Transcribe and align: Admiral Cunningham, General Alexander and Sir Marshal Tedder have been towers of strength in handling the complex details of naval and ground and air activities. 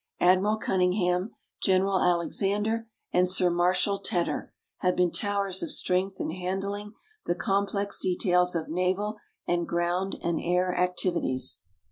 Admiral 0.19 0.57
Cunningham, 0.57 1.35
General 1.61 2.01
Alexander 2.01 2.87
and 3.13 3.29
Sir 3.29 3.51
Marshal 3.51 3.99
Tedder 3.99 4.51
have 4.77 4.95
been 4.95 5.11
towers 5.11 5.61
of 5.61 5.69
strength 5.71 6.19
in 6.19 6.31
handling 6.31 6.93
the 7.27 7.35
complex 7.35 7.99
details 7.99 8.55
of 8.55 8.67
naval 8.67 9.17
and 9.47 9.67
ground 9.67 10.17
and 10.23 10.41
air 10.41 10.73
activities. 10.75 11.59